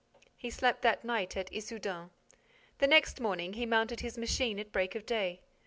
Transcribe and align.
He 0.35 0.49
slept 0.49 0.81
that 0.81 1.03
night 1.05 1.37
at 1.37 1.51
Issoudun. 1.53 2.09
The 2.79 2.87
next 2.87 3.21
morning, 3.21 3.53
he 3.53 3.67
mounted 3.67 3.99
his 3.99 4.17
machine 4.17 4.57
at 4.57 4.71
break 4.71 4.95
of 4.95 5.05
day. 5.05 5.41